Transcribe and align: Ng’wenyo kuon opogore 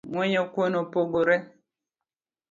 Ng’wenyo 0.09 0.41
kuon 0.53 0.73
opogore 0.81 1.35